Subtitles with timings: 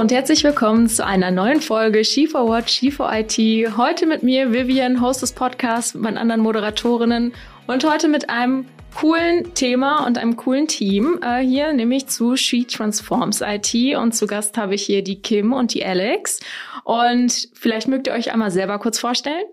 [0.00, 3.76] und herzlich willkommen zu einer neuen Folge Ski4Watch, Ski4IT.
[3.76, 7.34] Heute mit mir Vivian, Host des Podcasts, mit meinen anderen Moderatorinnen
[7.66, 8.64] und heute mit einem
[8.98, 13.74] coolen Thema und einem coolen Team äh, hier, nämlich zu She Transforms IT.
[13.98, 16.40] Und zu Gast habe ich hier die Kim und die Alex.
[16.84, 19.44] Und vielleicht mögt ihr euch einmal selber kurz vorstellen.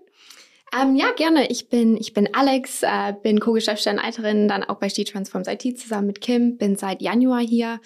[0.72, 1.50] Ähm, ja, gerne.
[1.50, 6.06] Ich bin, ich bin Alex, äh, bin Co-Geschäftsstellenleiterin, dann auch bei She Transforms IT zusammen
[6.06, 7.80] mit Kim, bin seit Januar hier.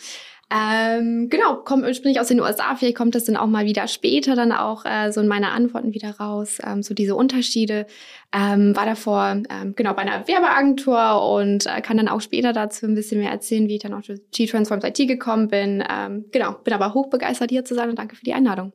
[0.54, 2.76] Ähm, genau, komme ursprünglich aus den USA.
[2.76, 5.94] Vielleicht kommt das dann auch mal wieder später dann auch äh, so in meine Antworten
[5.94, 6.58] wieder raus.
[6.62, 7.86] Ähm, so diese Unterschiede.
[8.34, 12.86] Ähm, war davor ähm, genau bei einer Werbeagentur und äh, kann dann auch später dazu
[12.86, 15.82] ein bisschen mehr erzählen, wie ich dann auch zu G-Transforms IT gekommen bin.
[15.88, 18.72] Ähm, genau, bin aber hochbegeistert hier zu sein und danke für die Einladung.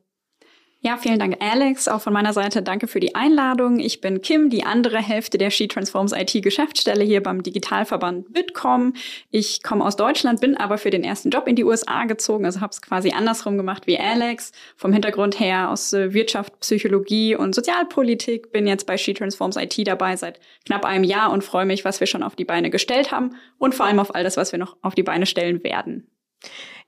[0.80, 1.88] Ja, vielen Dank, Alex.
[1.88, 3.80] Auch von meiner Seite danke für die Einladung.
[3.80, 8.92] Ich bin Kim, die andere Hälfte der She Transforms IT Geschäftsstelle hier beim Digitalverband Bitkom.
[9.32, 12.60] Ich komme aus Deutschland, bin aber für den ersten Job in die USA gezogen, also
[12.60, 14.52] habe es quasi andersrum gemacht wie Alex.
[14.76, 18.52] Vom Hintergrund her aus äh, Wirtschaft, Psychologie und Sozialpolitik.
[18.52, 21.98] Bin jetzt bei She Transforms IT dabei seit knapp einem Jahr und freue mich, was
[21.98, 24.60] wir schon auf die Beine gestellt haben und vor allem auf all das, was wir
[24.60, 26.06] noch auf die Beine stellen werden.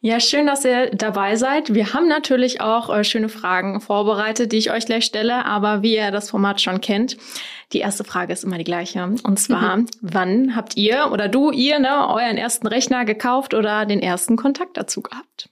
[0.02, 1.74] Ja, schön, dass ihr dabei seid.
[1.74, 5.96] Wir haben natürlich auch äh, schöne Fragen vorbereitet, die ich euch gleich stelle, aber wie
[5.96, 7.18] ihr das Format schon kennt,
[7.74, 9.04] die erste Frage ist immer die gleiche.
[9.04, 9.86] Und zwar, mhm.
[10.00, 14.78] wann habt ihr oder du, ihr, ne, euren ersten Rechner gekauft oder den ersten Kontakt
[14.78, 15.50] dazu gehabt?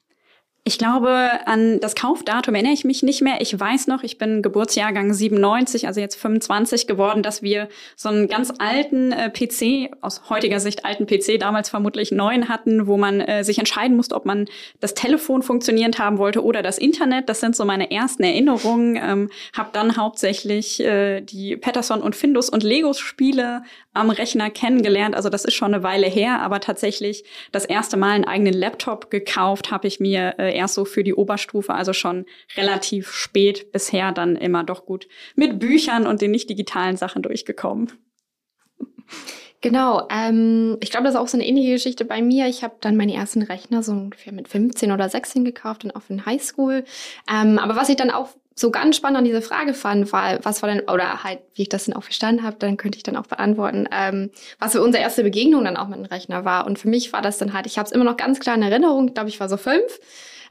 [0.68, 3.40] Ich glaube, an das Kaufdatum erinnere ich mich nicht mehr.
[3.40, 8.28] Ich weiß noch, ich bin Geburtsjahrgang 97, also jetzt 25 geworden, dass wir so einen
[8.28, 13.22] ganz alten äh, PC, aus heutiger Sicht alten PC, damals vermutlich neuen hatten, wo man
[13.22, 14.44] äh, sich entscheiden musste, ob man
[14.78, 17.30] das Telefon funktionierend haben wollte oder das Internet.
[17.30, 19.00] Das sind so meine ersten Erinnerungen.
[19.02, 23.62] Ähm, hab dann hauptsächlich äh, die Patterson und Findus und Legos Spiele
[23.94, 25.16] am Rechner kennengelernt.
[25.16, 29.10] Also das ist schon eine Weile her, aber tatsächlich das erste Mal einen eigenen Laptop
[29.10, 34.12] gekauft habe ich mir äh, erst so für die Oberstufe, also schon relativ spät bisher
[34.12, 37.92] dann immer doch gut mit Büchern und den nicht digitalen Sachen durchgekommen.
[39.60, 42.46] Genau, ähm, ich glaube, das ist auch so eine ähnliche Geschichte bei mir.
[42.46, 46.02] Ich habe dann meinen ersten Rechner so ungefähr mit 15 oder 16 gekauft und auch
[46.08, 46.84] in Highschool.
[47.28, 50.62] Ähm, aber was ich dann auch so ganz spannend an diese Frage fand, war, was
[50.62, 53.16] war denn, oder halt, wie ich das denn auch verstanden habe, dann könnte ich dann
[53.16, 56.66] auch beantworten, ähm, was für unsere erste Begegnung dann auch mit dem Rechner war.
[56.66, 58.62] Und für mich war das dann halt, ich habe es immer noch ganz klar in
[58.62, 60.00] Erinnerung, ich glaube, ich war so fünf.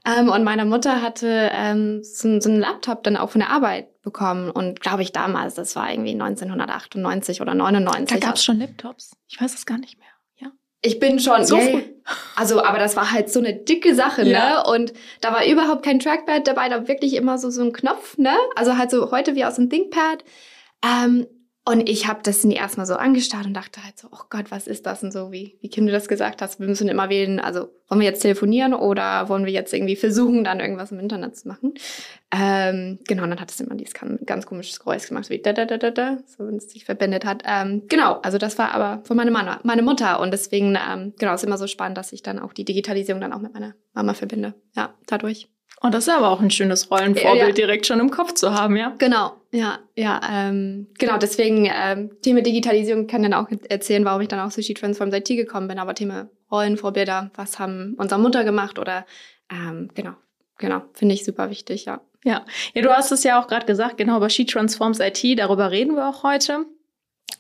[0.08, 4.02] Ähm, und meine Mutter hatte ähm, so, so einen Laptop dann auch von der Arbeit
[4.02, 4.50] bekommen.
[4.50, 8.20] Und glaube ich damals, das war irgendwie 1998 oder 99.
[8.20, 9.18] Da gab es schon Laptops.
[9.28, 10.08] Ich weiß es gar nicht mehr.
[10.38, 10.52] Ja.
[10.82, 11.82] Ich bin schon so yeah.
[12.38, 14.32] Also, aber das war halt so eine dicke Sache, ne?
[14.32, 14.64] ja.
[14.64, 14.72] ne?
[14.72, 18.34] Und da war überhaupt kein Trackpad dabei, da wirklich immer so so ein Knopf, ne?
[18.56, 20.24] Also halt so heute wie aus dem ThinkPad.
[20.86, 21.28] Ähm,
[21.68, 24.86] und ich habe das erstmal so angestarrt und dachte halt so, oh Gott, was ist
[24.86, 25.04] das?
[25.04, 28.00] Und so, wie, wie Kim du das gesagt hast, wir müssen immer wählen, also wollen
[28.00, 31.74] wir jetzt telefonieren oder wollen wir jetzt irgendwie versuchen, dann irgendwas im Internet zu machen?
[32.32, 33.94] Ähm, genau, und dann hat es immer dieses
[34.26, 36.86] ganz komisches Geräusch gemacht, so wie da, da, da, da, da, so wenn es sich
[36.86, 37.44] verbindet hat.
[37.46, 41.34] Ähm, genau, also das war aber von meiner Mama, meine Mutter und deswegen, ähm, genau,
[41.34, 44.14] ist immer so spannend, dass ich dann auch die Digitalisierung dann auch mit meiner Mama
[44.14, 44.54] verbinde.
[44.74, 45.50] Ja, dadurch.
[45.80, 48.76] Und das ist aber auch ein schönes Rollenvorbild ja, direkt schon im Kopf zu haben,
[48.76, 48.96] ja?
[48.98, 51.18] Genau, ja, ja, ähm, genau.
[51.18, 55.14] Deswegen ähm, Thema Digitalisierung kann dann auch erzählen, warum ich dann auch zu She Transforms
[55.14, 55.78] IT gekommen bin.
[55.78, 59.06] Aber Thema Rollenvorbilder, was haben unsere Mutter gemacht oder
[59.52, 60.14] ähm, genau,
[60.58, 62.02] genau, finde ich super wichtig, ja.
[62.24, 62.44] Ja,
[62.74, 65.40] ja, du hast es ja auch gerade gesagt, genau über She Transforms IT.
[65.40, 66.66] Darüber reden wir auch heute.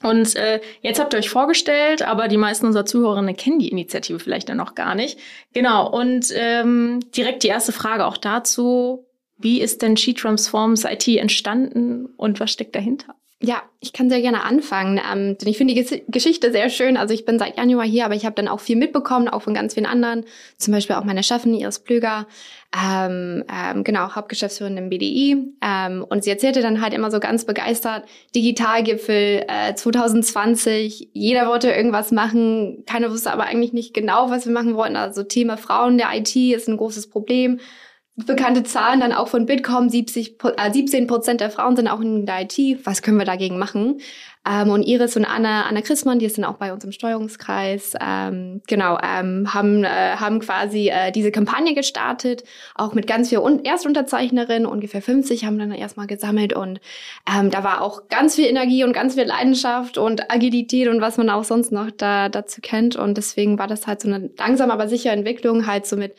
[0.03, 4.19] Und äh, jetzt habt ihr euch vorgestellt, aber die meisten unserer Zuhörerinnen kennen die Initiative
[4.19, 5.17] vielleicht dann noch gar nicht.
[5.53, 9.05] Genau, und ähm, direkt die erste Frage auch dazu.
[9.37, 13.15] Wie ist denn She Transforms IT entstanden und was steckt dahinter?
[13.39, 16.97] Ja, ich kann sehr gerne anfangen, ähm, denn ich finde die Geschichte sehr schön.
[16.97, 19.53] Also ich bin seit Januar hier, aber ich habe dann auch viel mitbekommen, auch von
[19.53, 20.25] ganz vielen anderen.
[20.57, 22.25] Zum Beispiel auch meine Chefin, Iris Plüger,
[22.75, 25.53] ähm, ähm, genau, Hauptgeschäftsführerin im BDI.
[25.61, 31.69] Ähm, und sie erzählte dann halt immer so ganz begeistert, Digitalgipfel äh, 2020, jeder wollte
[31.69, 34.95] irgendwas machen, keiner wusste aber eigentlich nicht genau, was wir machen wollten.
[34.95, 37.59] Also Thema Frauen der IT ist ein großes Problem
[38.25, 42.25] bekannte Zahlen dann auch von Bitkom, 70, äh, 17 Prozent der Frauen sind auch in
[42.25, 42.79] der IT.
[42.83, 43.99] Was können wir dagegen machen?
[44.49, 48.61] Ähm, und Iris und Anna, Anna Christmann, die sind auch bei uns im Steuerungskreis, ähm,
[48.67, 52.43] genau, ähm, haben, äh, haben quasi äh, diese Kampagne gestartet,
[52.73, 56.79] auch mit ganz vielen Erstunterzeichnerinnen, ungefähr 50 haben dann erstmal gesammelt und
[57.31, 61.17] ähm, da war auch ganz viel Energie und ganz viel Leidenschaft und Agilität und was
[61.17, 64.71] man auch sonst noch da dazu kennt und deswegen war das halt so eine langsam
[64.71, 66.15] aber sichere Entwicklung halt so mit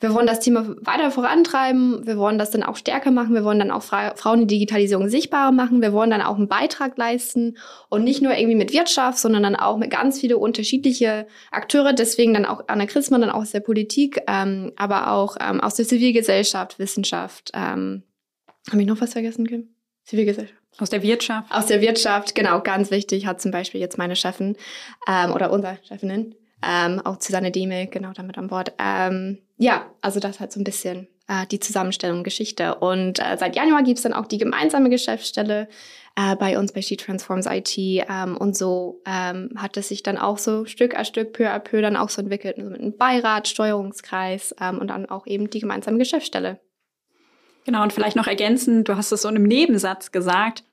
[0.00, 3.58] wir wollen das Thema weiter vorantreiben, wir wollen das dann auch stärker machen, wir wollen
[3.58, 7.58] dann auch Fra Frauen die Digitalisierung sichtbarer machen, wir wollen dann auch einen Beitrag leisten
[7.90, 12.32] und nicht nur irgendwie mit Wirtschaft, sondern dann auch mit ganz viele unterschiedliche Akteure, deswegen
[12.32, 15.86] dann auch Anna Christmann, dann auch aus der Politik, ähm, aber auch ähm, aus der
[15.86, 17.50] Zivilgesellschaft, Wissenschaft.
[17.54, 18.02] Ähm,
[18.70, 19.68] Habe ich noch was vergessen, Kim?
[20.04, 20.60] Zivilgesellschaft.
[20.78, 21.52] Aus der Wirtschaft.
[21.52, 24.56] Aus der Wirtschaft, genau, ganz wichtig, hat zum Beispiel jetzt meine Chefin
[25.06, 28.72] ähm, oder unsere Chefinnen, ähm, auch Susanne Deme, genau damit an Bord.
[28.78, 32.76] Ähm, ja, also das halt so ein bisschen äh, die Zusammenstellung Geschichte.
[32.76, 35.68] Und äh, seit Januar gibt's dann auch die gemeinsame Geschäftsstelle
[36.16, 37.76] äh, bei uns bei She Transforms IT.
[37.78, 41.58] Ähm, und so ähm, hat es sich dann auch so Stück a Stück, peu à
[41.58, 45.48] peu dann auch so entwickelt, also mit einem Beirat, Steuerungskreis ähm, und dann auch eben
[45.48, 46.58] die gemeinsame Geschäftsstelle.
[47.64, 50.64] Genau, und vielleicht noch ergänzend, du hast es so in einem Nebensatz gesagt,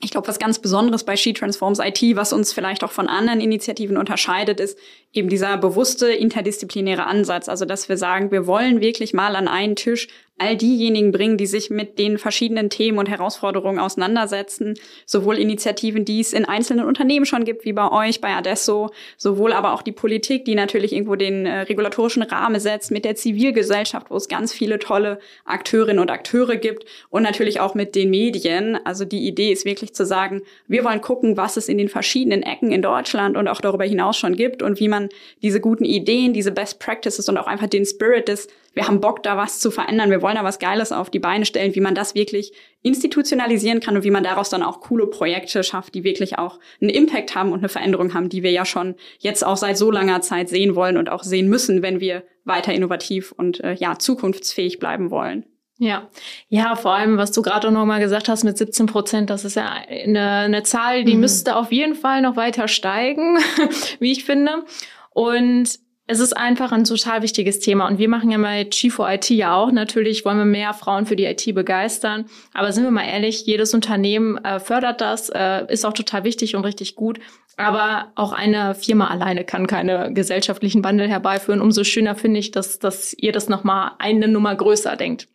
[0.00, 3.40] ich glaube, was ganz Besonderes bei She Transforms IT, was uns vielleicht auch von anderen
[3.40, 4.78] Initiativen unterscheidet, ist
[5.12, 7.48] eben dieser bewusste interdisziplinäre Ansatz.
[7.48, 10.08] Also, dass wir sagen, wir wollen wirklich mal an einen Tisch
[10.38, 14.74] all diejenigen bringen, die sich mit den verschiedenen Themen und Herausforderungen auseinandersetzen.
[15.06, 19.52] Sowohl Initiativen, die es in einzelnen Unternehmen schon gibt, wie bei euch, bei Adesso, sowohl
[19.52, 24.10] aber auch die Politik, die natürlich irgendwo den äh, regulatorischen Rahmen setzt, mit der Zivilgesellschaft,
[24.10, 28.78] wo es ganz viele tolle Akteurinnen und Akteure gibt und natürlich auch mit den Medien.
[28.84, 32.42] Also die Idee ist wirklich zu sagen, wir wollen gucken, was es in den verschiedenen
[32.42, 35.08] Ecken in Deutschland und auch darüber hinaus schon gibt und wie man
[35.42, 39.24] diese guten Ideen, diese Best Practices und auch einfach den Spirit des wir haben Bock,
[39.24, 41.96] da was zu verändern, wir wollen da was Geiles auf die Beine stellen, wie man
[41.96, 42.52] das wirklich
[42.82, 46.90] institutionalisieren kann und wie man daraus dann auch coole Projekte schafft, die wirklich auch einen
[46.90, 50.20] Impact haben und eine Veränderung haben, die wir ja schon jetzt auch seit so langer
[50.20, 54.78] Zeit sehen wollen und auch sehen müssen, wenn wir weiter innovativ und äh, ja zukunftsfähig
[54.78, 55.44] bleiben wollen.
[55.80, 56.08] Ja,
[56.48, 59.56] ja, vor allem, was du gerade noch mal gesagt hast mit 17 Prozent, das ist
[59.56, 61.20] ja eine, eine Zahl, die mhm.
[61.20, 63.38] müsste auf jeden Fall noch weiter steigen,
[63.98, 64.62] wie ich finde.
[65.10, 69.28] Und es ist einfach ein total wichtiges Thema und wir machen ja bei Chief IT
[69.28, 69.70] ja auch.
[69.70, 72.24] Natürlich wollen wir mehr Frauen für die IT begeistern.
[72.54, 76.56] Aber sind wir mal ehrlich, jedes Unternehmen äh, fördert das, äh, ist auch total wichtig
[76.56, 77.20] und richtig gut.
[77.58, 81.60] Aber auch eine Firma alleine kann keine gesellschaftlichen Wandel herbeiführen.
[81.60, 85.28] Umso schöner finde ich, dass, dass ihr das nochmal eine Nummer größer denkt.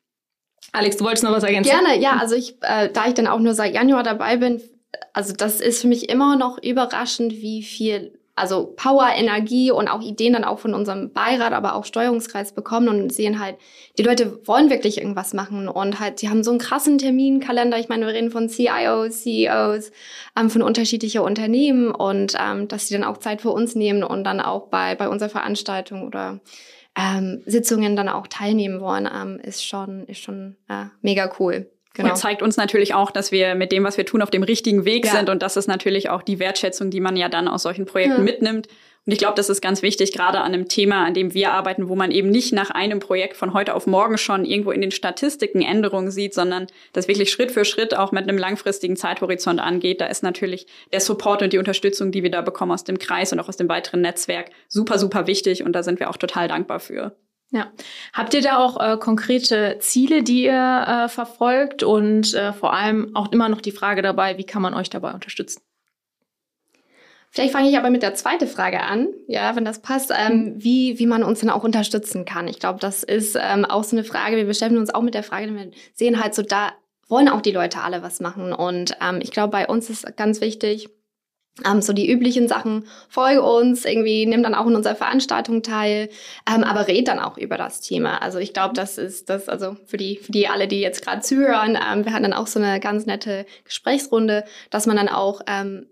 [0.72, 1.70] Alex, du wolltest noch was ergänzen?
[1.70, 2.18] Gerne, ja.
[2.20, 4.60] Also ich, äh, da ich dann auch nur seit Januar dabei bin,
[5.14, 10.02] also das ist für mich immer noch überraschend, wie viel also Power, Energie und auch
[10.02, 13.58] Ideen dann auch von unserem Beirat, aber auch Steuerungskreis bekommen und sehen halt,
[13.98, 17.78] die Leute wollen wirklich irgendwas machen und halt, sie haben so einen krassen Terminkalender.
[17.78, 19.92] Ich meine, wir reden von CIOs, CEOs,
[20.38, 24.24] ähm, von unterschiedlicher Unternehmen und ähm, dass sie dann auch Zeit für uns nehmen und
[24.24, 26.40] dann auch bei, bei unserer Veranstaltung oder
[26.98, 31.70] ähm, Sitzungen dann auch teilnehmen wollen, ähm, ist schon, ist schon äh, mega cool.
[31.94, 32.10] Genau.
[32.10, 34.84] Und zeigt uns natürlich auch, dass wir mit dem, was wir tun, auf dem richtigen
[34.84, 35.12] Weg ja.
[35.12, 35.30] sind.
[35.30, 38.24] Und das ist natürlich auch die Wertschätzung, die man ja dann aus solchen Projekten ja.
[38.24, 38.68] mitnimmt.
[39.06, 41.90] Und ich glaube, das ist ganz wichtig, gerade an einem Thema, an dem wir arbeiten,
[41.90, 44.92] wo man eben nicht nach einem Projekt von heute auf morgen schon irgendwo in den
[44.92, 50.00] Statistiken Änderungen sieht, sondern das wirklich Schritt für Schritt auch mit einem langfristigen Zeithorizont angeht.
[50.00, 53.34] Da ist natürlich der Support und die Unterstützung, die wir da bekommen aus dem Kreis
[53.34, 55.64] und auch aus dem weiteren Netzwerk, super, super wichtig.
[55.64, 57.14] Und da sind wir auch total dankbar für.
[57.52, 57.72] Ja.
[58.14, 63.16] Habt ihr da auch äh, konkrete Ziele, die ihr äh, verfolgt und äh, vor allem
[63.16, 65.62] auch immer noch die Frage dabei, wie kann man euch dabei unterstützen?
[67.30, 70.64] Vielleicht fange ich aber mit der zweiten Frage an, ja, wenn das passt, ähm, mhm.
[70.64, 72.48] wie, wie man uns dann auch unterstützen kann.
[72.48, 74.36] Ich glaube, das ist ähm, auch so eine Frage.
[74.36, 76.74] Wir beschäftigen uns auch mit der Frage, wir sehen halt so, da
[77.08, 78.54] wollen auch die Leute alle was machen.
[78.54, 80.90] Und ähm, ich glaube, bei uns ist ganz wichtig,
[81.66, 86.10] ähm, so die üblichen Sachen, folge uns, irgendwie nimm dann auch in unserer Veranstaltung teil,
[86.52, 88.22] ähm, aber red dann auch über das Thema.
[88.22, 91.22] Also ich glaube, das ist das, also für die, für die alle, die jetzt gerade
[91.22, 95.42] zuhören, ähm, wir hatten dann auch so eine ganz nette Gesprächsrunde, dass man dann auch
[95.48, 95.88] ähm,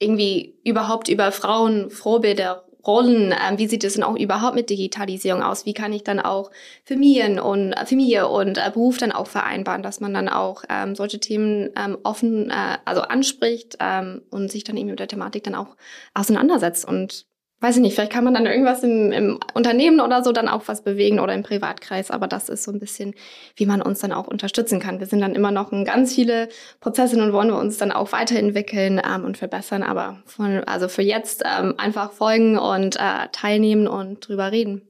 [0.00, 5.42] irgendwie überhaupt über Frauen Vorbilder Rollen, ähm, wie sieht es denn auch überhaupt mit Digitalisierung
[5.42, 5.66] aus?
[5.66, 6.50] Wie kann ich dann auch
[6.84, 10.94] Familien und äh, Familie und äh, Beruf dann auch vereinbaren, dass man dann auch ähm,
[10.94, 15.44] solche Themen ähm, offen äh, also anspricht ähm, und sich dann eben mit der Thematik
[15.44, 15.76] dann auch
[16.14, 17.26] auseinandersetzt und
[17.60, 20.62] weiß ich nicht, vielleicht kann man dann irgendwas im, im Unternehmen oder so dann auch
[20.66, 23.14] was bewegen oder im Privatkreis, aber das ist so ein bisschen,
[23.56, 25.00] wie man uns dann auch unterstützen kann.
[25.00, 26.48] Wir sind dann immer noch in ganz viele
[26.80, 31.02] Prozesse und wollen wir uns dann auch weiterentwickeln ähm, und verbessern, aber von, also für
[31.02, 34.87] jetzt ähm, einfach folgen und äh, teilnehmen und drüber reden.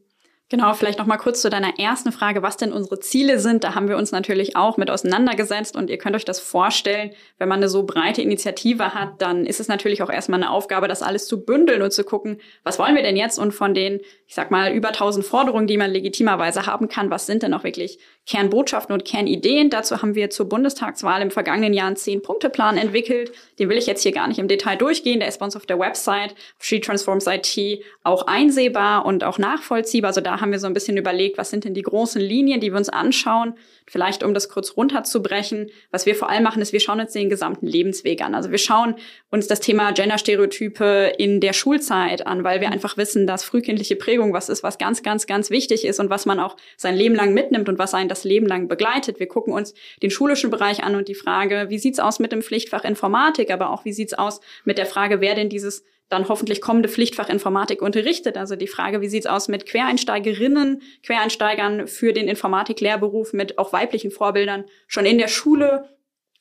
[0.50, 3.64] Genau, vielleicht noch mal kurz zu deiner ersten Frage, was denn unsere Ziele sind.
[3.64, 7.50] Da haben wir uns natürlich auch mit auseinandergesetzt und ihr könnt euch das vorstellen, wenn
[7.50, 11.02] man eine so breite Initiative hat, dann ist es natürlich auch erstmal eine Aufgabe, das
[11.02, 14.34] alles zu bündeln und zu gucken, was wollen wir denn jetzt und von den, ich
[14.34, 17.98] sag mal, über 1000 Forderungen, die man legitimerweise haben kann, was sind denn auch wirklich
[18.28, 19.70] Kernbotschaften und Kernideen.
[19.70, 23.32] Dazu haben wir zur Bundestagswahl im vergangenen Jahr einen Zehn-Punkte-Plan entwickelt.
[23.58, 25.20] Den will ich jetzt hier gar nicht im Detail durchgehen.
[25.20, 30.08] Der ist bei uns auf der Website She Transforms IT auch einsehbar und auch nachvollziehbar.
[30.08, 32.70] Also da haben wir so ein bisschen überlegt, was sind denn die großen Linien, die
[32.70, 33.54] wir uns anschauen.
[33.88, 37.30] Vielleicht, um das kurz runterzubrechen, was wir vor allem machen, ist, wir schauen uns den
[37.30, 38.34] gesamten Lebensweg an.
[38.34, 38.94] Also wir schauen
[39.30, 44.32] uns das Thema Genderstereotype in der Schulzeit an, weil wir einfach wissen, dass frühkindliche Prägung
[44.32, 47.32] was ist, was ganz, ganz, ganz wichtig ist und was man auch sein Leben lang
[47.32, 49.20] mitnimmt und was einen das Leben lang begleitet.
[49.20, 52.42] Wir gucken uns den schulischen Bereich an und die Frage, wie sieht's aus mit dem
[52.42, 56.60] Pflichtfach Informatik, aber auch wie sieht's aus mit der Frage, wer denn dieses dann hoffentlich
[56.60, 58.36] kommende Pflichtfach Informatik unterrichtet.
[58.36, 64.10] Also die Frage, wie sieht's aus mit Quereinsteigerinnen, Quereinsteigern für den Informatik-Lehrberuf mit auch weiblichen
[64.10, 65.88] Vorbildern schon in der Schule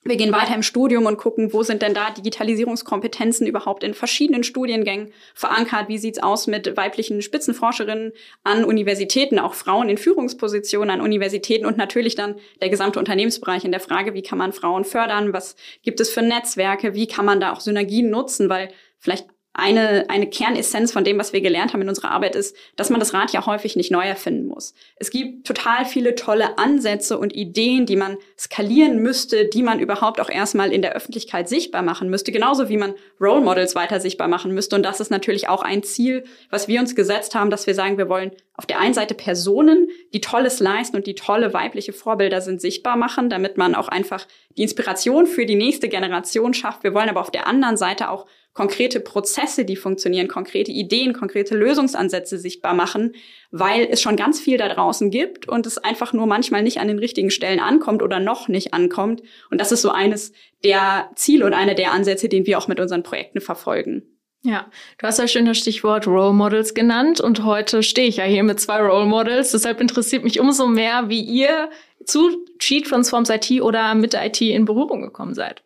[0.07, 4.43] wir gehen weiter im Studium und gucken, wo sind denn da Digitalisierungskompetenzen überhaupt in verschiedenen
[4.43, 5.89] Studiengängen verankert?
[5.89, 11.77] Wie sieht's aus mit weiblichen Spitzenforscherinnen an Universitäten, auch Frauen in Führungspositionen an Universitäten und
[11.77, 15.33] natürlich dann der gesamte Unternehmensbereich in der Frage, wie kann man Frauen fördern?
[15.33, 16.93] Was gibt es für Netzwerke?
[16.93, 18.49] Wie kann man da auch Synergien nutzen?
[18.49, 18.69] Weil
[18.99, 19.27] vielleicht
[19.57, 22.99] eine, eine Kernessenz von dem, was wir gelernt haben in unserer Arbeit, ist, dass man
[22.99, 24.75] das Rad ja häufig nicht neu erfinden muss.
[24.97, 30.21] Es gibt total viele tolle Ansätze und Ideen, die man skalieren müsste, die man überhaupt
[30.21, 34.27] auch erstmal in der Öffentlichkeit sichtbar machen müsste, genauso wie man Role Models weiter sichtbar
[34.27, 34.75] machen müsste.
[34.75, 37.97] Und das ist natürlich auch ein Ziel, was wir uns gesetzt haben, dass wir sagen,
[37.97, 42.41] wir wollen auf der einen Seite Personen, die Tolles leisten und die tolle weibliche Vorbilder
[42.41, 46.83] sind, sichtbar machen, damit man auch einfach die Inspiration für die nächste Generation schafft.
[46.83, 51.55] Wir wollen aber auf der anderen Seite auch konkrete Prozesse, die funktionieren, konkrete Ideen, konkrete
[51.55, 53.13] Lösungsansätze sichtbar machen,
[53.51, 56.87] weil es schon ganz viel da draußen gibt und es einfach nur manchmal nicht an
[56.87, 59.21] den richtigen Stellen ankommt oder noch nicht ankommt.
[59.51, 60.33] Und das ist so eines
[60.63, 64.01] der Ziele und einer der Ansätze, den wir auch mit unseren Projekten verfolgen.
[64.41, 68.23] Ja, du hast ja schön das Stichwort Role Models genannt und heute stehe ich ja
[68.23, 69.51] hier mit zwei Role Models.
[69.51, 71.69] Deshalb interessiert mich umso mehr, wie ihr
[72.05, 75.61] zu Cheat Transforms IT oder mit IT in Berührung gekommen seid.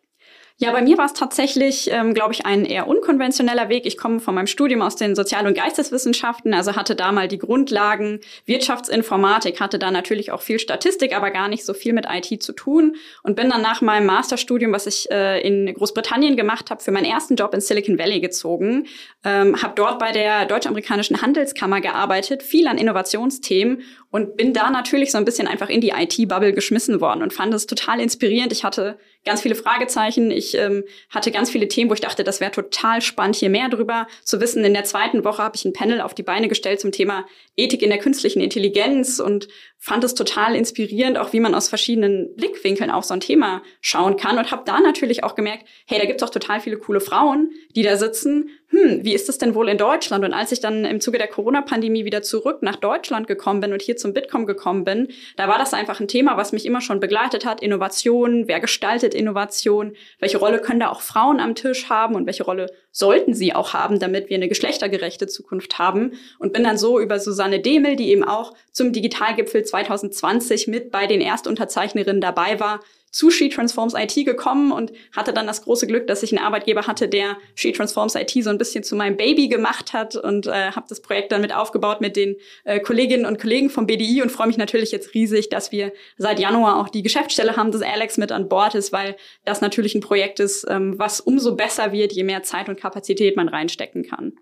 [0.62, 3.84] Ja, bei mir war es tatsächlich, ähm, glaube ich, ein eher unkonventioneller Weg.
[3.84, 7.38] Ich komme von meinem Studium aus den Sozial- und Geisteswissenschaften, also hatte da mal die
[7.38, 12.44] Grundlagen Wirtschaftsinformatik, hatte da natürlich auch viel Statistik, aber gar nicht so viel mit IT
[12.44, 16.80] zu tun und bin dann nach meinem Masterstudium, was ich äh, in Großbritannien gemacht habe,
[16.80, 18.86] für meinen ersten Job in Silicon Valley gezogen,
[19.24, 25.10] ähm, habe dort bei der deutsch-amerikanischen Handelskammer gearbeitet, viel an Innovationsthemen und bin da natürlich
[25.10, 28.52] so ein bisschen einfach in die IT-Bubble geschmissen worden und fand es total inspirierend.
[28.52, 30.30] Ich hatte ganz viele Fragezeichen.
[30.30, 33.68] Ich ähm, hatte ganz viele Themen, wo ich dachte, das wäre total spannend, hier mehr
[33.68, 34.64] drüber zu wissen.
[34.64, 37.26] In der zweiten Woche habe ich ein Panel auf die Beine gestellt zum Thema
[37.56, 39.48] Ethik in der künstlichen Intelligenz und
[39.78, 44.16] fand es total inspirierend, auch wie man aus verschiedenen Blickwinkeln auf so ein Thema schauen
[44.16, 47.50] kann und habe da natürlich auch gemerkt, hey, da gibt's auch total viele coole Frauen,
[47.74, 48.50] die da sitzen.
[48.72, 50.24] Hm, wie ist das denn wohl in Deutschland?
[50.24, 53.82] Und als ich dann im Zuge der Corona-Pandemie wieder zurück nach Deutschland gekommen bin und
[53.82, 56.98] hier zum Bitkom gekommen bin, da war das einfach ein Thema, was mich immer schon
[56.98, 57.62] begleitet hat.
[57.62, 59.94] Innovation, wer gestaltet Innovation?
[60.20, 63.74] Welche Rolle können da auch Frauen am Tisch haben und welche Rolle sollten sie auch
[63.74, 66.12] haben, damit wir eine geschlechtergerechte Zukunft haben?
[66.38, 71.06] Und bin dann so über Susanne Demel, die eben auch zum Digitalgipfel 2020 mit bei
[71.06, 72.80] den Erstunterzeichnerinnen dabei war,
[73.12, 76.86] zu She Transforms IT gekommen und hatte dann das große Glück, dass ich einen Arbeitgeber
[76.86, 80.72] hatte, der She Transforms IT so ein bisschen zu meinem Baby gemacht hat und äh,
[80.72, 84.32] habe das Projekt dann mit aufgebaut mit den äh, Kolleginnen und Kollegen vom BDI und
[84.32, 88.16] freue mich natürlich jetzt riesig, dass wir seit Januar auch die Geschäftsstelle haben, dass Alex
[88.16, 92.12] mit an Bord ist, weil das natürlich ein Projekt ist, ähm, was umso besser wird,
[92.12, 94.32] je mehr Zeit und Kapazität man reinstecken kann.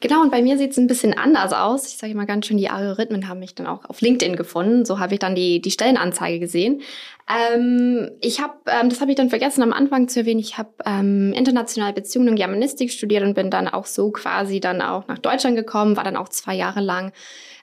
[0.00, 1.86] Genau, und bei mir sieht es ein bisschen anders aus.
[1.86, 4.84] Ich sage mal ganz schön, die Algorithmen haben mich dann auch auf LinkedIn gefunden.
[4.84, 6.82] So habe ich dann die, die Stellenanzeige gesehen.
[7.28, 10.70] Ähm, ich habe, ähm, das habe ich dann vergessen am Anfang zu erwähnen, ich habe
[10.84, 15.18] ähm, internationale Beziehungen und Germanistik studiert und bin dann auch so quasi dann auch nach
[15.18, 17.12] Deutschland gekommen, war dann auch zwei Jahre lang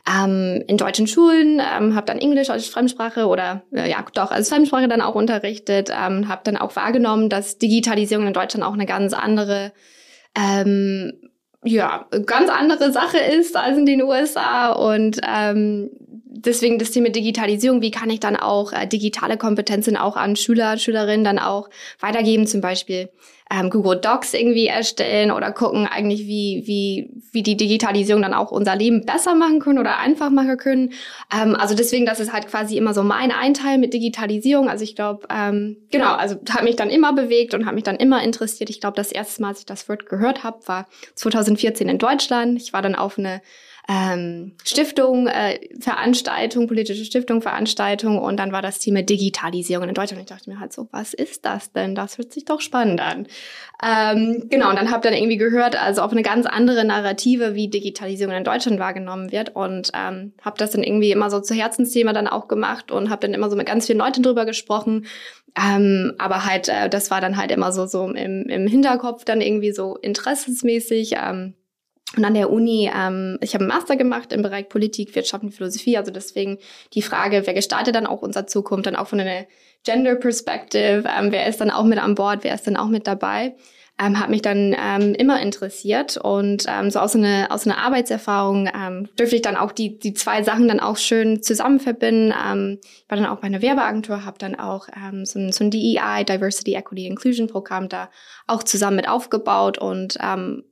[0.05, 4.49] ähm, in deutschen Schulen, ähm, habe dann Englisch als Fremdsprache oder äh, ja doch als
[4.49, 8.85] Fremdsprache dann auch unterrichtet, ähm, habe dann auch wahrgenommen, dass Digitalisierung in Deutschland auch eine
[8.85, 9.71] ganz andere
[10.35, 11.13] ähm,
[11.63, 15.89] ja, ganz andere Sache ist als in den USA und ähm,
[16.33, 20.77] deswegen das Thema Digitalisierung, wie kann ich dann auch äh, digitale Kompetenzen auch an Schüler,
[20.77, 23.09] Schülerinnen dann auch weitergeben, zum Beispiel
[23.51, 28.51] ähm, Google Docs irgendwie erstellen oder gucken eigentlich, wie, wie, wie die Digitalisierung dann auch
[28.51, 30.93] unser Leben besser machen können oder einfach machen können.
[31.33, 34.69] Ähm, also deswegen, das ist halt quasi immer so mein Einteil mit Digitalisierung.
[34.69, 37.97] Also ich glaube, ähm, genau, also hat mich dann immer bewegt und hat mich dann
[37.97, 38.69] immer interessiert.
[38.69, 42.59] Ich glaube, das erste Mal, als ich das Wort gehört habe, war 2014 in Deutschland.
[42.59, 43.41] Ich war dann auf eine
[43.89, 50.21] ähm, Stiftung, äh, Veranstaltung, politische Stiftung, Veranstaltung und dann war das Thema Digitalisierung in Deutschland.
[50.21, 51.93] Ich dachte mir halt so, was ist das denn?
[51.93, 53.27] Das hört sich doch spannend an.
[53.83, 57.67] Ähm, genau, und dann habe dann irgendwie gehört, also auf eine ganz andere Narrative, wie
[57.67, 62.13] Digitalisierung in Deutschland wahrgenommen wird und ähm, habe das dann irgendwie immer so zu Herzensthema
[62.13, 65.07] dann auch gemacht und habe dann immer so mit ganz vielen Leuten drüber gesprochen.
[65.57, 69.41] Ähm, aber halt, äh, das war dann halt immer so, so im, im Hinterkopf dann
[69.41, 71.15] irgendwie so interessensmäßig.
[71.17, 71.53] Ähm,
[72.15, 75.51] und an der Uni, ähm, ich habe einen Master gemacht im Bereich Politik, Wirtschaft und
[75.51, 75.97] Philosophie.
[75.97, 76.59] Also deswegen
[76.93, 79.45] die Frage, wer gestaltet dann auch unsere Zukunft, dann auch von einer
[79.83, 83.07] Gender Perspective, ähm, wer ist dann auch mit an Bord, wer ist dann auch mit
[83.07, 83.55] dabei,
[83.99, 86.17] ähm, hat mich dann ähm, immer interessiert.
[86.17, 90.13] Und ähm, so aus einer aus einer Arbeitserfahrung ähm, dürfte ich dann auch die die
[90.13, 92.31] zwei Sachen dann auch schön zusammen verbinden.
[92.31, 95.63] Ähm, ich war dann auch bei einer Werbeagentur, habe dann auch ähm, so ein, so
[95.63, 98.09] ein DEI, Diversity, Equity, Inclusion Programm da
[98.47, 100.63] auch zusammen mit aufgebaut und ähm,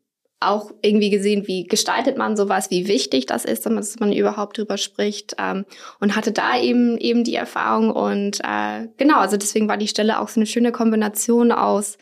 [0.42, 4.78] auch irgendwie gesehen, wie gestaltet man sowas, wie wichtig das ist, dass man überhaupt drüber
[4.78, 5.66] spricht ähm,
[6.00, 10.20] und hatte da eben eben die Erfahrung und äh, genau, also deswegen war die Stelle
[10.20, 11.98] auch so eine schöne Kombination aus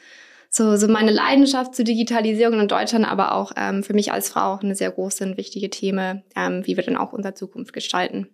[0.49, 4.53] so, so meine Leidenschaft zur Digitalisierung in Deutschland, aber auch ähm, für mich als Frau
[4.53, 8.29] auch eine sehr große und wichtige Thema, ähm, wie wir dann auch unsere Zukunft gestalten.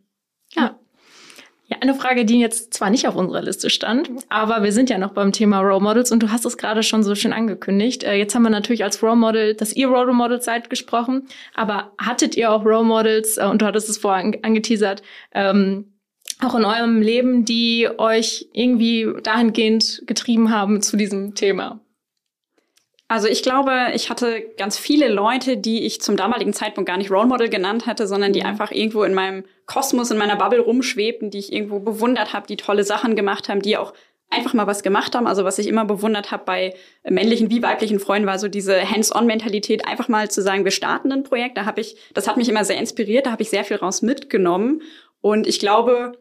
[0.54, 0.80] Ja.
[1.68, 5.00] Ja, eine Frage, die jetzt zwar nicht auf unserer Liste stand, aber wir sind ja
[5.00, 8.04] noch beim Thema Role Models und du hast es gerade schon so schön angekündigt.
[8.04, 11.92] Äh, jetzt haben wir natürlich als Role Model, dass ihr Role Models seid, gesprochen, aber
[11.98, 15.02] hattet ihr auch Role Models, äh, und du hattest es vorher angeteasert,
[15.34, 15.94] ähm,
[16.40, 21.80] auch in eurem Leben, die euch irgendwie dahingehend getrieben haben zu diesem Thema?
[23.08, 27.12] Also ich glaube, ich hatte ganz viele Leute, die ich zum damaligen Zeitpunkt gar nicht
[27.12, 28.48] Role Model genannt hatte, sondern die mhm.
[28.48, 32.58] einfach irgendwo in meinem Kosmos, in meiner Bubble rumschwebten, die ich irgendwo bewundert habe, die
[32.58, 33.94] tolle Sachen gemacht haben, die auch
[34.32, 35.28] einfach mal was gemacht haben.
[35.28, 36.74] Also was ich immer bewundert habe bei
[37.08, 41.24] männlichen wie weiblichen Freunden war so diese Hands-on-Mentalität, einfach mal zu sagen, wir starten ein
[41.24, 41.58] Projekt.
[41.58, 44.02] Da habe ich, das hat mich immer sehr inspiriert, da habe ich sehr viel raus
[44.02, 44.82] mitgenommen.
[45.22, 46.14] Und ich glaube,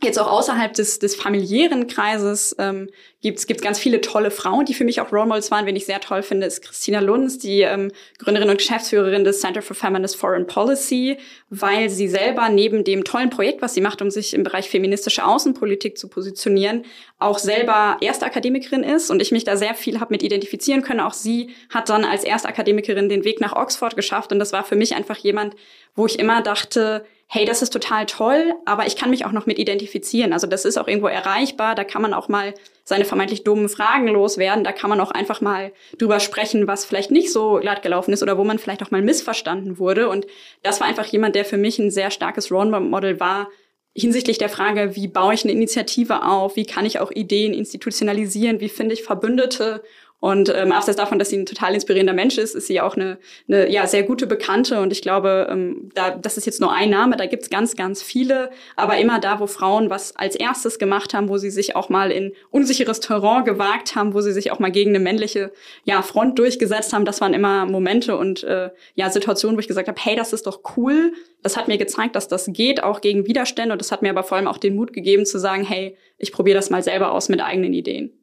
[0.00, 2.88] Jetzt auch außerhalb des, des familiären Kreises ähm,
[3.20, 5.66] gibt es ganz viele tolle Frauen, die für mich auch Role Models waren.
[5.66, 9.60] Wen ich sehr toll finde, ist Christina Lunz, die ähm, Gründerin und Geschäftsführerin des Center
[9.60, 11.18] for Feminist Foreign Policy,
[11.50, 15.24] weil sie selber neben dem tollen Projekt, was sie macht, um sich im Bereich feministische
[15.24, 16.84] Außenpolitik zu positionieren,
[17.18, 21.00] auch selber erste Akademikerin ist und ich mich da sehr viel habe mit identifizieren können.
[21.00, 24.62] Auch sie hat dann als erste Akademikerin den Weg nach Oxford geschafft und das war
[24.62, 25.56] für mich einfach jemand,
[25.96, 29.44] wo ich immer dachte, hey, das ist total toll, aber ich kann mich auch noch
[29.44, 30.32] mit identifizieren.
[30.32, 32.54] Also das ist auch irgendwo erreichbar, da kann man auch mal
[32.84, 37.10] seine vermeintlich dummen Fragen loswerden, da kann man auch einfach mal drüber sprechen, was vielleicht
[37.10, 40.08] nicht so glatt gelaufen ist oder wo man vielleicht auch mal missverstanden wurde.
[40.08, 40.26] Und
[40.62, 43.48] das war einfach jemand, der für mich ein sehr starkes Role Model war,
[43.94, 48.60] hinsichtlich der Frage, wie baue ich eine Initiative auf, wie kann ich auch Ideen institutionalisieren,
[48.60, 49.82] wie finde ich Verbündete
[50.20, 53.18] und ähm, abseits davon, dass sie ein total inspirierender Mensch ist, ist sie auch eine,
[53.46, 54.80] eine ja, sehr gute Bekannte.
[54.80, 58.02] Und ich glaube, ähm, da, das ist jetzt nur ein Name, da gibt's ganz, ganz
[58.02, 58.50] viele.
[58.74, 62.10] Aber immer da, wo Frauen was als erstes gemacht haben, wo sie sich auch mal
[62.10, 65.52] in unsicheres Terrain gewagt haben, wo sie sich auch mal gegen eine männliche
[65.84, 69.86] ja, Front durchgesetzt haben, das waren immer Momente und äh, ja, Situationen, wo ich gesagt
[69.86, 71.12] habe, hey, das ist doch cool.
[71.44, 73.72] Das hat mir gezeigt, dass das geht, auch gegen Widerstände.
[73.72, 76.32] Und das hat mir aber vor allem auch den Mut gegeben zu sagen, hey, ich
[76.32, 78.17] probiere das mal selber aus mit eigenen Ideen.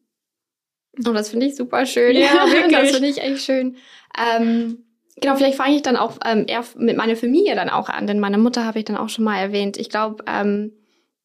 [1.08, 2.16] Oh, das finde ich super schön.
[2.16, 2.72] Ja, wirklich.
[2.80, 3.78] das finde ich echt schön.
[4.18, 4.84] Ähm,
[5.16, 8.20] genau, vielleicht fange ich dann auch ähm, eher mit meiner Familie dann auch an, denn
[8.20, 9.78] meine Mutter habe ich dann auch schon mal erwähnt.
[9.78, 10.72] Ich glaube, ähm,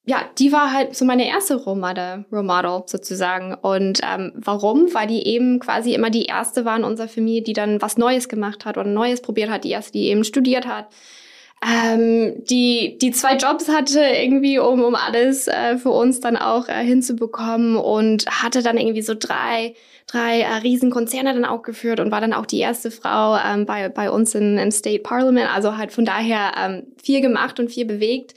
[0.06, 3.54] ja, die war halt so meine erste Role Model, Role Model sozusagen.
[3.54, 4.92] Und ähm, warum?
[4.94, 8.28] Weil die eben quasi immer die erste war in unserer Familie, die dann was Neues
[8.28, 10.88] gemacht hat oder Neues probiert hat, die erste, die eben studiert hat,
[11.62, 16.68] ähm, die, die zwei Jobs hatte irgendwie, um, um alles äh, für uns dann auch
[16.68, 19.74] äh, hinzubekommen und hatte dann irgendwie so drei,
[20.06, 23.90] drei äh, Riesenkonzerne dann auch geführt und war dann auch die erste Frau ähm, bei,
[23.90, 25.54] bei uns in, im State Parliament.
[25.54, 28.34] Also halt von daher ähm, viel gemacht und viel bewegt.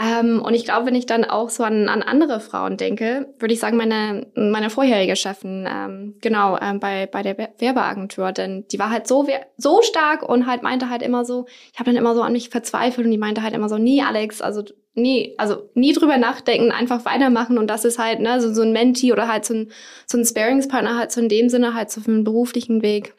[0.00, 3.52] Ähm, und ich glaube, wenn ich dann auch so an, an andere Frauen denke, würde
[3.52, 8.78] ich sagen, meine, meine vorherige Chefin, ähm, genau, ähm, bei, bei der Werbeagentur, denn die
[8.78, 12.14] war halt so, so stark und halt meinte halt immer so, ich habe dann immer
[12.14, 14.62] so an mich verzweifelt und die meinte halt immer so, nie Alex, also
[14.94, 18.72] nie, also nie drüber nachdenken, einfach weitermachen und das ist halt, ne, so, so ein
[18.72, 19.72] Menti oder halt so ein,
[20.06, 23.14] so ein Sparingspartner halt so in dem Sinne halt so für einen beruflichen Weg.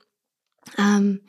[0.78, 1.22] Ähm,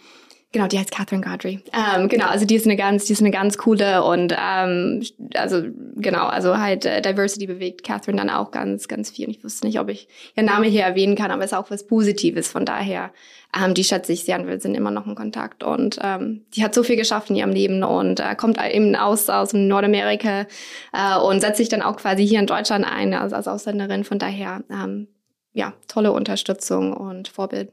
[0.52, 1.60] Genau, die heißt Catherine Godry.
[1.72, 5.00] Ähm, genau, also die ist eine ganz, die ist eine ganz coole und ähm,
[5.34, 5.62] also
[5.94, 9.26] genau, also halt äh, Diversity bewegt Catherine dann auch ganz, ganz viel.
[9.26, 11.70] Und ich wusste nicht, ob ich ihren Namen hier erwähnen kann, aber es ist auch
[11.70, 12.48] was Positives.
[12.48, 13.12] Von daher,
[13.56, 15.62] ähm, die schätze ich sehr und wir sind immer noch in Kontakt.
[15.62, 19.30] Und ähm, die hat so viel geschafft in ihrem Leben und äh, kommt eben aus
[19.30, 20.46] aus Nordamerika
[20.92, 24.02] äh, und setzt sich dann auch quasi hier in Deutschland ein also als Ausländerin.
[24.02, 25.06] Von daher, ähm,
[25.52, 27.72] ja, tolle Unterstützung und Vorbild.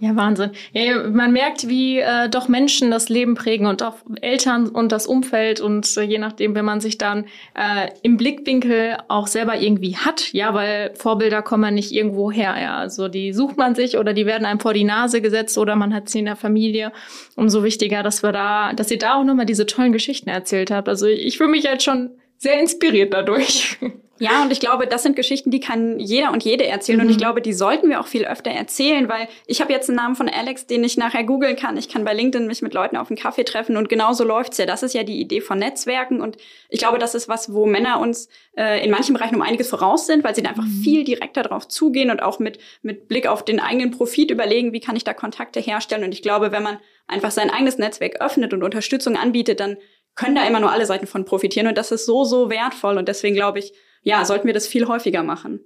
[0.00, 0.52] Ja, Wahnsinn.
[0.72, 5.08] Ja, man merkt, wie äh, doch Menschen das Leben prägen und auch Eltern und das
[5.08, 9.96] Umfeld und äh, je nachdem, wenn man sich dann äh, im Blickwinkel auch selber irgendwie
[9.96, 12.76] hat, ja, weil Vorbilder kommen nicht irgendwo her, ja.
[12.76, 15.92] Also die sucht man sich oder die werden einem vor die Nase gesetzt oder man
[15.92, 16.92] hat sie in der Familie.
[17.34, 20.88] Umso wichtiger, dass wir da, dass ihr da auch nochmal diese tollen Geschichten erzählt habt.
[20.88, 23.78] Also ich fühle mich jetzt schon sehr inspiriert dadurch.
[24.20, 26.98] Ja, und ich glaube, das sind Geschichten, die kann jeder und jede erzählen.
[26.98, 27.04] Mhm.
[27.04, 27.20] Und ich mhm.
[27.20, 30.28] glaube, die sollten wir auch viel öfter erzählen, weil ich habe jetzt einen Namen von
[30.28, 31.76] Alex, den ich nachher googeln kann.
[31.76, 34.66] Ich kann bei LinkedIn mich mit Leuten auf einen Kaffee treffen und genauso läuft's ja.
[34.66, 36.20] Das ist ja die Idee von Netzwerken.
[36.20, 36.36] Und
[36.68, 40.06] ich glaube, das ist was, wo Männer uns äh, in manchen Bereichen um einiges voraus
[40.06, 40.82] sind, weil sie da einfach mhm.
[40.82, 44.80] viel direkter drauf zugehen und auch mit, mit Blick auf den eigenen Profit überlegen, wie
[44.80, 46.04] kann ich da Kontakte herstellen.
[46.04, 49.76] Und ich glaube, wenn man einfach sein eigenes Netzwerk öffnet und Unterstützung anbietet, dann
[50.18, 51.68] können da immer nur alle Seiten von profitieren.
[51.68, 52.98] Und das ist so, so wertvoll.
[52.98, 55.60] Und deswegen glaube ich, ja, sollten wir das viel häufiger machen.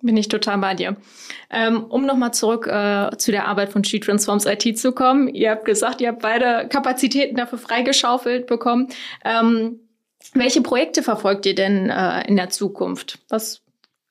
[0.00, 0.96] Bin ich total bei dir.
[1.50, 5.26] Ähm, um nochmal zurück äh, zu der Arbeit von She Transforms IT zu kommen.
[5.28, 8.88] Ihr habt gesagt, ihr habt beide Kapazitäten dafür freigeschaufelt bekommen.
[9.24, 9.80] Ähm,
[10.34, 13.18] welche Projekte verfolgt ihr denn äh, in der Zukunft?
[13.28, 13.62] Was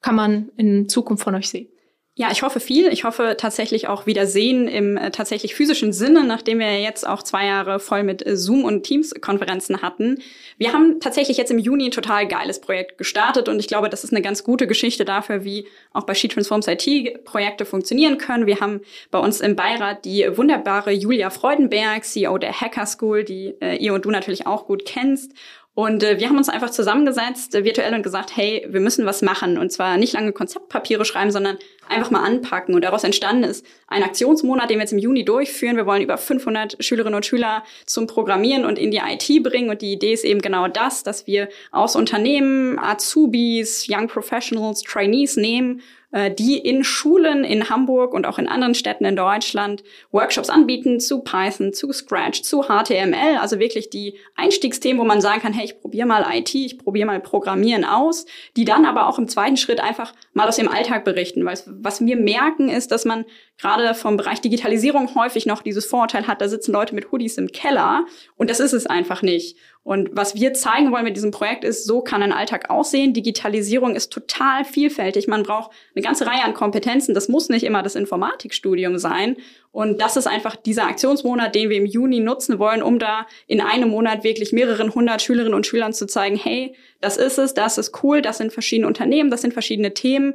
[0.01, 1.69] kann man in Zukunft von euch sehen?
[2.17, 2.87] Ja, ich hoffe viel.
[2.93, 7.21] Ich hoffe tatsächlich auch wieder sehen im äh, tatsächlich physischen Sinne, nachdem wir jetzt auch
[7.21, 10.19] zwei Jahre voll mit äh, Zoom und Teams-Konferenzen hatten.
[10.57, 14.05] Wir haben tatsächlich jetzt im Juni ein total geiles Projekt gestartet und ich glaube, das
[14.05, 18.45] ist eine ganz gute Geschichte dafür, wie auch bei She Transforms IT Projekte funktionieren können.
[18.45, 18.79] Wir haben
[19.11, 23.93] bei uns im Beirat die wunderbare Julia Freudenberg, CEO der Hacker School, die äh, ihr
[23.93, 25.33] und du natürlich auch gut kennst.
[25.75, 29.21] Und äh, wir haben uns einfach zusammengesetzt, äh, virtuell, und gesagt, hey, wir müssen was
[29.21, 29.57] machen.
[29.57, 31.57] Und zwar nicht lange Konzeptpapiere schreiben, sondern
[31.89, 32.73] einfach mal anpacken.
[32.73, 35.75] Und daraus entstanden ist ein Aktionsmonat, den wir jetzt im Juni durchführen.
[35.75, 39.69] Wir wollen über 500 Schülerinnen und Schüler zum Programmieren und in die IT bringen.
[39.69, 45.35] Und die Idee ist eben genau das, dass wir aus Unternehmen Azubis, Young Professionals, Trainees
[45.35, 45.81] nehmen
[46.15, 51.01] äh, die in Schulen in Hamburg und auch in anderen Städten in Deutschland Workshops anbieten
[51.01, 55.65] zu Python, zu Scratch, zu HTML, also wirklich die Einstiegsthemen, wo man sagen kann, hey,
[55.65, 58.25] ich probiere mal IT, ich probiere mal Programmieren aus,
[58.55, 61.99] die dann aber auch im zweiten Schritt einfach mal aus dem Alltag berichten, weil was
[61.99, 63.25] wir merken ist, dass man
[63.57, 67.49] gerade vom Bereich Digitalisierung häufig noch dieses Vorurteil hat, da sitzen Leute mit Hoodies im
[67.49, 68.05] Keller
[68.37, 69.57] und das ist es einfach nicht.
[69.85, 73.13] Und was wir zeigen wollen mit diesem Projekt ist, so kann ein Alltag aussehen.
[73.13, 75.27] Digitalisierung ist total vielfältig.
[75.27, 77.13] Man braucht eine ganze Reihe an Kompetenzen.
[77.13, 79.37] Das muss nicht immer das Informatikstudium sein.
[79.71, 83.61] Und das ist einfach dieser Aktionsmonat, den wir im Juni nutzen wollen, um da in
[83.61, 87.77] einem Monat wirklich mehreren hundert Schülerinnen und Schülern zu zeigen, hey, das ist es, das
[87.77, 90.33] ist cool, das sind verschiedene Unternehmen, das sind verschiedene Themen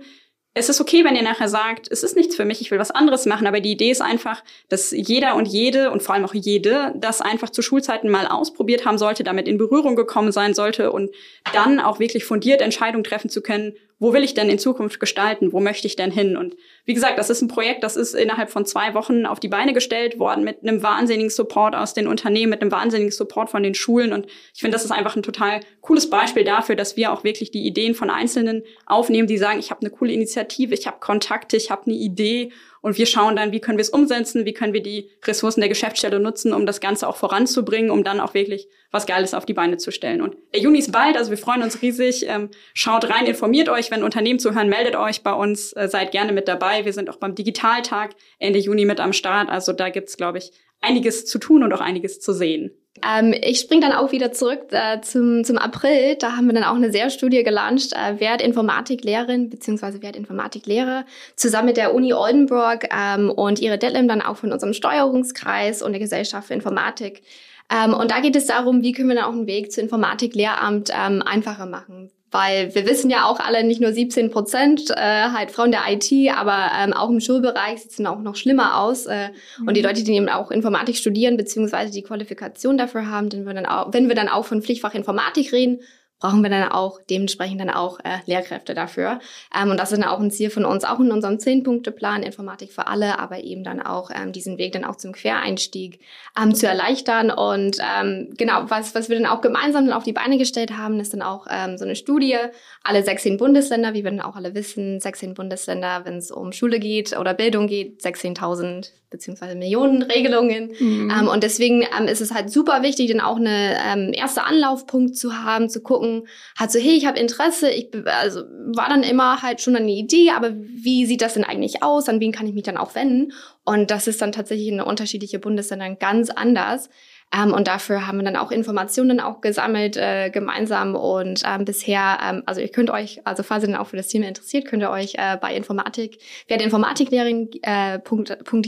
[0.52, 2.90] es ist okay, wenn ihr nachher sagt, es ist nichts für mich, ich will was
[2.90, 6.34] anderes machen, aber die Idee ist einfach, dass jeder und jede und vor allem auch
[6.34, 10.90] jede das einfach zu Schulzeiten mal ausprobiert haben sollte, damit in Berührung gekommen sein sollte
[10.90, 11.10] und
[11.52, 15.52] dann auch wirklich fundiert Entscheidungen treffen zu können, wo will ich denn in Zukunft gestalten,
[15.52, 16.36] wo möchte ich denn hin?
[16.36, 19.48] Und wie gesagt, das ist ein Projekt, das ist innerhalb von zwei Wochen auf die
[19.48, 23.62] Beine gestellt worden mit einem wahnsinnigen Support aus den Unternehmen, mit einem wahnsinnigen Support von
[23.62, 24.14] den Schulen.
[24.14, 27.50] Und ich finde, das ist einfach ein total cooles Beispiel dafür, dass wir auch wirklich
[27.50, 31.57] die Ideen von Einzelnen aufnehmen, die sagen, ich habe eine coole Initiative, ich habe Kontakte,
[31.57, 34.72] ich habe eine Idee und wir schauen dann, wie können wir es umsetzen, wie können
[34.72, 38.68] wir die Ressourcen der Geschäftsstelle nutzen, um das Ganze auch voranzubringen, um dann auch wirklich
[38.90, 40.20] was Geiles auf die Beine zu stellen.
[40.20, 42.26] Und der Juni ist bald, also wir freuen uns riesig.
[42.26, 46.33] Ähm, schaut rein, informiert euch, wenn Unternehmen zuhören, meldet euch bei uns, äh, seid gerne
[46.33, 46.85] mit dabei.
[46.85, 49.48] Wir sind auch beim Digitaltag Ende Juni mit am Start.
[49.48, 52.70] Also da gibt's, glaube ich, einiges zu tun und auch einiges zu sehen.
[53.08, 56.16] Ähm, ich springe dann auch wieder zurück äh, zum, zum April.
[56.16, 57.92] Da haben wir dann auch eine sehr Studie gelauncht.
[57.92, 59.98] Äh, wer hat Informatiklehrerin bzw.
[60.00, 61.04] wer hat Informatiklehrer
[61.36, 65.92] zusammen mit der Uni Oldenburg ähm, und ihre Deadline dann auch von unserem Steuerungskreis und
[65.92, 67.22] der Gesellschaft für Informatik.
[67.70, 70.90] Ähm, und da geht es darum, wie können wir dann auch einen Weg zu Informatiklehramt
[70.90, 72.10] ähm, einfacher machen.
[72.30, 76.12] Weil wir wissen ja auch alle, nicht nur 17 Prozent äh, halt Frauen der IT,
[76.36, 79.06] aber ähm, auch im Schulbereich sieht es dann auch noch schlimmer aus.
[79.06, 79.68] Äh, mhm.
[79.68, 79.86] Und die mhm.
[79.86, 83.92] Leute, die eben auch Informatik studieren, beziehungsweise die Qualifikation dafür haben, wenn wir dann auch,
[83.92, 85.80] wenn wir dann auch von Pflichtfach Informatik reden,
[86.20, 89.20] brauchen wir dann auch dementsprechend dann auch äh, Lehrkräfte dafür.
[89.59, 92.72] Ähm, und das ist dann auch ein Ziel von uns, auch in unserem Zehn-Punkte-Plan Informatik
[92.72, 95.98] für alle, aber eben dann auch ähm, diesen Weg dann auch zum Quereinstieg
[96.40, 97.30] ähm, zu erleichtern.
[97.30, 101.00] Und ähm, genau, was, was wir dann auch gemeinsam dann auf die Beine gestellt haben,
[101.00, 102.37] ist dann auch ähm, so eine Studie,
[102.85, 106.78] alle 16 Bundesländer, wie wir dann auch alle wissen, 16 Bundesländer, wenn es um Schule
[106.78, 110.72] geht oder Bildung geht, 16.000 beziehungsweise Millionen Regelungen.
[110.78, 111.11] Mhm.
[111.11, 115.16] Ähm, und deswegen ähm, ist es halt super wichtig, dann auch eine ähm, erste Anlaufpunkt
[115.16, 116.10] zu haben, zu gucken,
[116.59, 118.40] halt so, hey, ich habe Interesse, ich also
[118.75, 122.09] war dann immer halt schon eine Idee, aber wie sieht das denn eigentlich aus?
[122.09, 123.33] An wen kann ich mich dann auch wenden?
[123.64, 126.88] Und das ist dann tatsächlich in unterschiedliche Bundesländern ganz anders.
[127.33, 130.96] Ähm, und dafür haben wir dann auch Informationen auch gesammelt äh, gemeinsam.
[130.96, 134.09] Und ähm, bisher, ähm, also ihr könnt euch, also falls ihr dann auch für das
[134.09, 136.18] Thema interessiert, könnt ihr euch äh, bei Informatik,
[136.49, 138.66] wer der Informatiklehrerin äh, Punkt, Punkt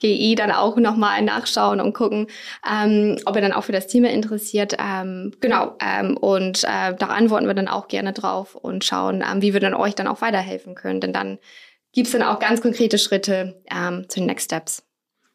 [0.00, 2.26] GI dann auch nochmal nachschauen und gucken,
[2.68, 4.74] ähm, ob ihr dann auch für das Thema interessiert.
[4.78, 5.76] Ähm, genau.
[5.80, 9.60] Ähm, und äh, da antworten wir dann auch gerne drauf und schauen, ähm, wie wir
[9.60, 11.00] dann euch dann auch weiterhelfen können.
[11.00, 11.38] Denn dann
[11.92, 14.82] gibt's dann auch ganz konkrete Schritte ähm, zu den Next Steps.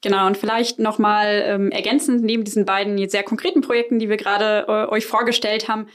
[0.02, 4.66] Genau, und vielleicht nochmal ähm, ergänzend neben diesen beiden sehr konkreten Projekten, die wir gerade
[4.68, 5.88] äh, euch vorgestellt haben,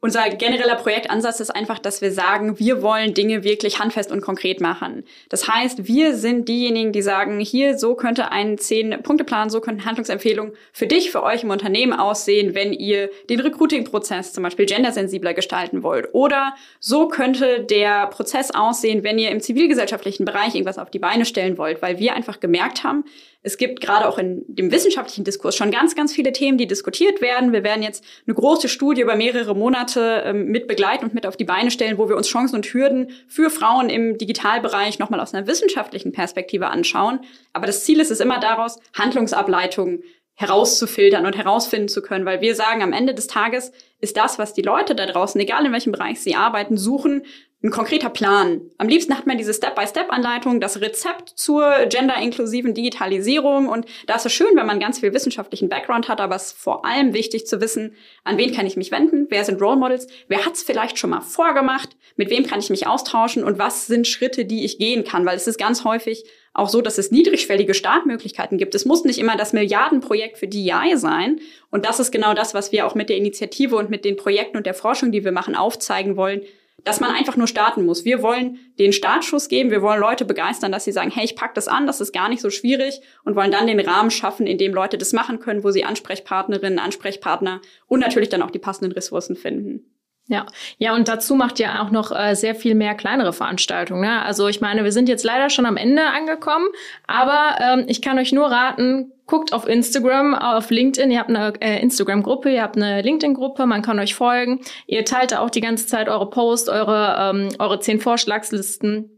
[0.00, 4.60] unser genereller Projektansatz ist einfach, dass wir sagen, wir wollen Dinge wirklich handfest und konkret
[4.60, 5.04] machen.
[5.28, 10.52] Das heißt, wir sind diejenigen, die sagen, hier, so könnte ein Zehn-Punkte-Plan, so könnten Handlungsempfehlungen
[10.72, 15.82] für dich, für euch im Unternehmen aussehen, wenn ihr den Recruiting-Prozess zum Beispiel gendersensibler gestalten
[15.82, 16.14] wollt.
[16.14, 21.24] Oder so könnte der Prozess aussehen, wenn ihr im zivilgesellschaftlichen Bereich irgendwas auf die Beine
[21.24, 23.04] stellen wollt, weil wir einfach gemerkt haben,
[23.48, 27.22] es gibt gerade auch in dem wissenschaftlichen Diskurs schon ganz, ganz viele Themen, die diskutiert
[27.22, 27.50] werden.
[27.52, 31.38] Wir werden jetzt eine große Studie über mehrere Monate ähm, mit begleiten und mit auf
[31.38, 35.32] die Beine stellen, wo wir uns Chancen und Hürden für Frauen im Digitalbereich nochmal aus
[35.32, 37.20] einer wissenschaftlichen Perspektive anschauen.
[37.54, 40.02] Aber das Ziel ist es immer daraus, Handlungsableitungen
[40.34, 44.52] herauszufiltern und herausfinden zu können, weil wir sagen, am Ende des Tages ist das, was
[44.52, 47.22] die Leute da draußen, egal in welchem Bereich sie arbeiten, suchen,
[47.60, 48.60] ein konkreter Plan.
[48.78, 53.68] Am liebsten hat man diese Step-by-Step-Anleitung, das Rezept zur gender-inklusiven Digitalisierung.
[53.68, 56.58] Und da ist es schön, wenn man ganz viel wissenschaftlichen Background hat, aber es ist
[56.58, 60.06] vor allem wichtig zu wissen, an wen kann ich mich wenden, wer sind Role Models,
[60.28, 63.88] wer hat es vielleicht schon mal vorgemacht, mit wem kann ich mich austauschen und was
[63.88, 65.26] sind Schritte, die ich gehen kann.
[65.26, 68.76] Weil es ist ganz häufig auch so, dass es niedrigschwellige Startmöglichkeiten gibt.
[68.76, 71.40] Es muss nicht immer das Milliardenprojekt für DEI sein.
[71.70, 74.56] Und das ist genau das, was wir auch mit der Initiative und mit den Projekten
[74.56, 76.42] und der Forschung, die wir machen, aufzeigen wollen
[76.84, 78.04] dass man einfach nur starten muss.
[78.04, 81.54] Wir wollen den Startschuss geben, wir wollen Leute begeistern, dass sie sagen, hey, ich pack
[81.54, 84.58] das an, das ist gar nicht so schwierig und wollen dann den Rahmen schaffen, in
[84.58, 88.92] dem Leute das machen können, wo sie Ansprechpartnerinnen, Ansprechpartner und natürlich dann auch die passenden
[88.92, 89.84] Ressourcen finden.
[90.30, 90.44] Ja,
[90.76, 94.02] ja, und dazu macht ihr auch noch äh, sehr viel mehr kleinere Veranstaltungen.
[94.02, 94.22] Ne?
[94.22, 96.66] Also ich meine, wir sind jetzt leider schon am Ende angekommen,
[97.06, 101.10] aber ähm, ich kann euch nur raten, guckt auf Instagram, auf LinkedIn.
[101.10, 104.60] Ihr habt eine äh, Instagram-Gruppe, ihr habt eine LinkedIn-Gruppe, man kann euch folgen.
[104.86, 109.17] Ihr teilt da auch die ganze Zeit eure Posts, eure, ähm, eure zehn Vorschlagslisten.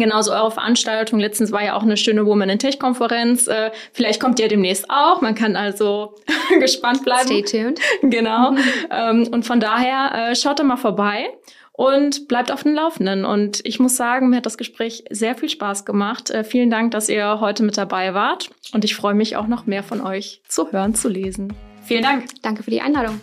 [0.00, 1.18] Genauso eure Veranstaltung.
[1.18, 3.46] Letztens war ja auch eine schöne Woman in Tech-Konferenz.
[3.46, 5.20] Äh, vielleicht kommt ihr demnächst auch.
[5.20, 6.14] Man kann also
[6.60, 7.26] gespannt bleiben.
[7.26, 7.80] Stay tuned.
[8.02, 8.54] Genau.
[8.90, 11.30] ähm, und von daher äh, schaut da mal vorbei
[11.76, 13.24] und bleibt auf dem Laufenden.
[13.24, 16.30] Und ich muss sagen, mir hat das Gespräch sehr viel Spaß gemacht.
[16.30, 18.50] Äh, vielen Dank, dass ihr heute mit dabei wart.
[18.72, 21.52] Und ich freue mich auch noch mehr von euch zu hören, zu lesen.
[21.84, 22.24] Vielen Dank.
[22.42, 23.20] Danke für die Einladung.